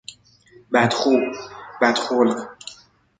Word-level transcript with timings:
بد 0.73 0.93
خو، 0.93 1.13
بد 1.81 1.97
خلق 2.05 2.39